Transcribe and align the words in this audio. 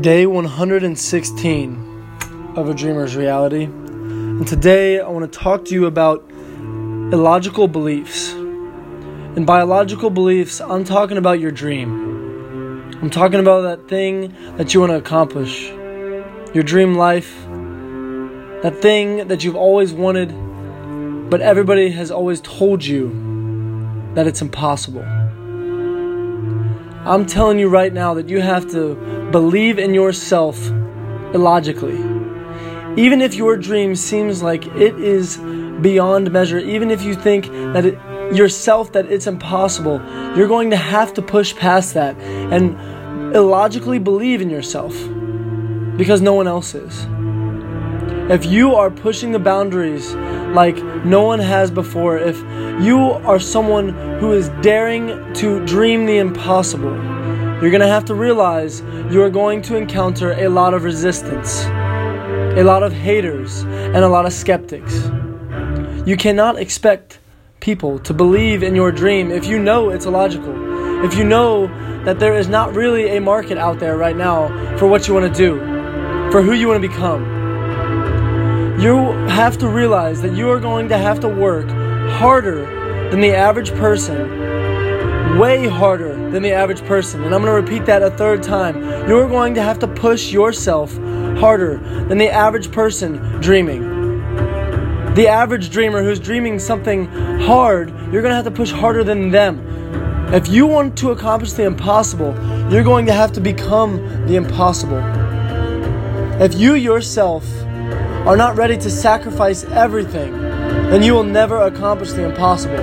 Day 0.00 0.26
116 0.26 2.52
of 2.56 2.68
A 2.68 2.74
Dreamer's 2.74 3.14
Reality. 3.14 3.66
And 3.66 4.44
today 4.44 4.98
I 4.98 5.08
want 5.08 5.32
to 5.32 5.38
talk 5.38 5.64
to 5.66 5.74
you 5.74 5.86
about 5.86 6.28
illogical 7.12 7.68
beliefs. 7.68 8.32
And 8.32 9.46
by 9.46 9.60
illogical 9.60 10.10
beliefs, 10.10 10.60
I'm 10.60 10.82
talking 10.82 11.16
about 11.16 11.38
your 11.38 11.52
dream. 11.52 12.90
I'm 13.00 13.08
talking 13.08 13.38
about 13.38 13.60
that 13.60 13.88
thing 13.88 14.34
that 14.56 14.74
you 14.74 14.80
want 14.80 14.90
to 14.90 14.96
accomplish, 14.96 15.68
your 16.52 16.64
dream 16.64 16.96
life, 16.96 17.32
that 18.64 18.82
thing 18.82 19.28
that 19.28 19.44
you've 19.44 19.54
always 19.54 19.92
wanted, 19.92 20.30
but 21.30 21.40
everybody 21.40 21.92
has 21.92 22.10
always 22.10 22.40
told 22.40 22.84
you 22.84 23.10
that 24.14 24.26
it's 24.26 24.42
impossible. 24.42 25.06
I'm 27.06 27.26
telling 27.26 27.58
you 27.58 27.68
right 27.68 27.92
now 27.92 28.14
that 28.14 28.30
you 28.30 28.40
have 28.40 28.70
to 28.70 28.94
believe 29.30 29.78
in 29.78 29.92
yourself 29.92 30.58
illogically. 31.34 31.98
Even 32.96 33.20
if 33.20 33.34
your 33.34 33.58
dream 33.58 33.94
seems 33.94 34.42
like 34.42 34.66
it 34.68 34.98
is 34.98 35.36
beyond 35.82 36.30
measure, 36.30 36.58
even 36.58 36.90
if 36.90 37.02
you 37.02 37.14
think 37.14 37.48
that 37.74 37.84
it, 37.84 37.94
yourself 38.34 38.92
that 38.92 39.12
it's 39.12 39.26
impossible, 39.26 40.00
you're 40.34 40.48
going 40.48 40.70
to 40.70 40.78
have 40.78 41.12
to 41.12 41.20
push 41.20 41.54
past 41.54 41.92
that 41.92 42.16
and 42.18 42.74
illogically 43.36 43.98
believe 43.98 44.40
in 44.40 44.48
yourself 44.48 44.94
because 45.98 46.22
no 46.22 46.32
one 46.32 46.46
else 46.46 46.74
is. 46.74 47.06
If 48.30 48.46
you 48.46 48.74
are 48.74 48.90
pushing 48.90 49.32
the 49.32 49.38
boundaries 49.38 50.14
like 50.54 50.82
no 51.04 51.24
one 51.24 51.40
has 51.40 51.70
before, 51.70 52.16
if 52.16 52.38
you 52.82 52.98
are 52.98 53.38
someone 53.38 53.90
who 54.18 54.32
is 54.32 54.48
daring 54.62 55.08
to 55.34 55.62
dream 55.66 56.06
the 56.06 56.16
impossible, 56.16 56.94
you're 57.60 57.70
going 57.70 57.82
to 57.82 57.86
have 57.86 58.06
to 58.06 58.14
realize 58.14 58.80
you 59.10 59.22
are 59.22 59.28
going 59.28 59.60
to 59.62 59.76
encounter 59.76 60.32
a 60.32 60.48
lot 60.48 60.72
of 60.72 60.84
resistance, 60.84 61.64
a 62.56 62.62
lot 62.62 62.82
of 62.82 62.94
haters, 62.94 63.60
and 63.64 63.98
a 63.98 64.08
lot 64.08 64.24
of 64.24 64.32
skeptics. 64.32 65.04
You 66.06 66.16
cannot 66.16 66.58
expect 66.58 67.18
people 67.60 67.98
to 67.98 68.14
believe 68.14 68.62
in 68.62 68.74
your 68.74 68.90
dream 68.90 69.30
if 69.30 69.44
you 69.44 69.58
know 69.58 69.90
it's 69.90 70.06
illogical, 70.06 71.04
if 71.04 71.14
you 71.14 71.24
know 71.24 71.66
that 72.06 72.20
there 72.20 72.34
is 72.34 72.48
not 72.48 72.74
really 72.74 73.18
a 73.18 73.20
market 73.20 73.58
out 73.58 73.80
there 73.80 73.98
right 73.98 74.16
now 74.16 74.48
for 74.78 74.86
what 74.86 75.06
you 75.06 75.12
want 75.12 75.30
to 75.30 75.38
do, 75.38 75.60
for 76.32 76.40
who 76.40 76.54
you 76.54 76.68
want 76.68 76.82
to 76.82 76.88
become. 76.88 77.43
You 78.78 79.12
have 79.28 79.56
to 79.58 79.68
realize 79.68 80.20
that 80.22 80.34
you 80.34 80.50
are 80.50 80.58
going 80.58 80.88
to 80.88 80.98
have 80.98 81.20
to 81.20 81.28
work 81.28 81.68
harder 82.10 82.66
than 83.10 83.20
the 83.20 83.32
average 83.32 83.70
person, 83.70 85.38
way 85.38 85.68
harder 85.68 86.30
than 86.30 86.42
the 86.42 86.52
average 86.52 86.84
person. 86.84 87.22
And 87.22 87.32
I'm 87.32 87.42
going 87.42 87.54
to 87.54 87.72
repeat 87.72 87.86
that 87.86 88.02
a 88.02 88.10
third 88.10 88.42
time. 88.42 88.82
You're 89.08 89.28
going 89.28 89.54
to 89.54 89.62
have 89.62 89.78
to 89.78 89.86
push 89.86 90.32
yourself 90.32 90.92
harder 91.38 91.78
than 92.08 92.18
the 92.18 92.28
average 92.28 92.72
person 92.72 93.18
dreaming. 93.40 93.82
The 95.14 95.28
average 95.28 95.70
dreamer 95.70 96.02
who's 96.02 96.18
dreaming 96.18 96.58
something 96.58 97.06
hard, 97.42 97.90
you're 98.12 98.22
going 98.22 98.32
to 98.32 98.36
have 98.36 98.44
to 98.44 98.50
push 98.50 98.72
harder 98.72 99.04
than 99.04 99.30
them. 99.30 99.60
If 100.34 100.48
you 100.48 100.66
want 100.66 100.98
to 100.98 101.12
accomplish 101.12 101.52
the 101.52 101.62
impossible, 101.62 102.34
you're 102.72 102.82
going 102.82 103.06
to 103.06 103.12
have 103.12 103.30
to 103.32 103.40
become 103.40 103.98
the 104.26 104.34
impossible. 104.34 104.98
If 106.42 106.54
you 106.54 106.74
yourself 106.74 107.46
are 108.26 108.36
not 108.38 108.56
ready 108.56 108.76
to 108.78 108.90
sacrifice 108.90 109.64
everything, 109.64 110.32
then 110.90 111.02
you 111.02 111.12
will 111.12 111.24
never 111.24 111.58
accomplish 111.62 112.12
the 112.12 112.24
impossible. 112.24 112.80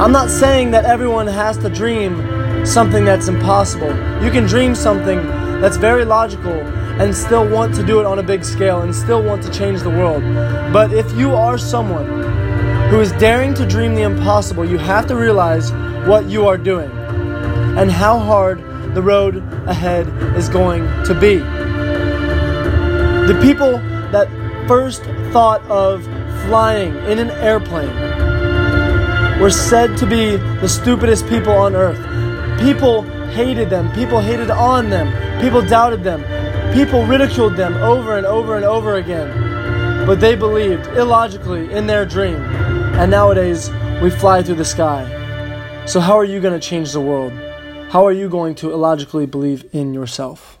I'm 0.00 0.12
not 0.12 0.28
saying 0.28 0.70
that 0.72 0.84
everyone 0.84 1.26
has 1.26 1.56
to 1.58 1.70
dream 1.70 2.66
something 2.66 3.06
that's 3.06 3.28
impossible. 3.28 3.88
You 4.22 4.30
can 4.30 4.44
dream 4.44 4.74
something 4.74 5.26
that's 5.62 5.78
very 5.78 6.04
logical 6.04 6.52
and 7.00 7.16
still 7.16 7.48
want 7.48 7.74
to 7.76 7.82
do 7.82 8.00
it 8.00 8.06
on 8.06 8.18
a 8.18 8.22
big 8.22 8.44
scale 8.44 8.82
and 8.82 8.94
still 8.94 9.22
want 9.22 9.42
to 9.44 9.50
change 9.50 9.80
the 9.80 9.88
world. 9.88 10.22
But 10.74 10.92
if 10.92 11.10
you 11.12 11.34
are 11.34 11.56
someone 11.56 12.06
who 12.90 13.00
is 13.00 13.12
daring 13.12 13.54
to 13.54 13.66
dream 13.66 13.94
the 13.94 14.02
impossible, 14.02 14.66
you 14.66 14.76
have 14.76 15.06
to 15.06 15.16
realize 15.16 15.72
what 16.06 16.26
you 16.28 16.46
are 16.46 16.58
doing 16.58 16.90
and 17.78 17.90
how 17.90 18.18
hard 18.18 18.58
the 18.94 19.00
road 19.00 19.36
ahead 19.66 20.06
is 20.36 20.50
going 20.50 20.82
to 21.04 21.14
be. 21.18 21.38
The 23.26 23.38
people 23.40 23.72
that 24.12 24.28
first 24.66 25.02
thought 25.32 25.62
of 25.70 26.04
flying 26.46 26.96
in 27.06 27.18
an 27.18 27.30
airplane 27.30 27.94
were 29.40 29.50
said 29.50 29.96
to 29.98 30.06
be 30.06 30.36
the 30.60 30.68
stupidest 30.68 31.26
people 31.28 31.52
on 31.52 31.74
earth. 31.74 31.98
People 32.60 33.02
hated 33.30 33.70
them, 33.70 33.90
people 33.92 34.20
hated 34.20 34.50
on 34.50 34.90
them, 34.90 35.08
people 35.40 35.62
doubted 35.62 36.04
them, 36.04 36.22
people 36.74 37.06
ridiculed 37.06 37.56
them 37.56 37.74
over 37.78 38.16
and 38.16 38.26
over 38.26 38.56
and 38.56 38.64
over 38.64 38.96
again. 38.96 40.06
But 40.06 40.20
they 40.20 40.34
believed 40.34 40.86
illogically 40.88 41.72
in 41.72 41.86
their 41.86 42.04
dream. 42.04 42.36
And 43.00 43.10
nowadays, 43.10 43.70
we 44.02 44.10
fly 44.10 44.42
through 44.42 44.56
the 44.56 44.64
sky. 44.64 45.84
So, 45.86 46.00
how 46.00 46.18
are 46.18 46.24
you 46.24 46.40
going 46.40 46.58
to 46.58 46.60
change 46.60 46.92
the 46.92 47.00
world? 47.00 47.32
How 47.90 48.06
are 48.06 48.12
you 48.12 48.28
going 48.28 48.54
to 48.56 48.72
illogically 48.72 49.26
believe 49.26 49.64
in 49.72 49.94
yourself? 49.94 50.59